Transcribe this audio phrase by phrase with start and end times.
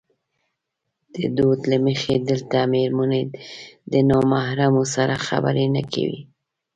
[1.15, 3.21] د دود له مخې دلته مېرمنې
[3.91, 6.21] د نامحرمو سره خبرې نه کوي.